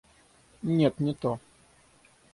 Нет, 0.63 0.99
не 0.99 1.13
то. 1.13 1.39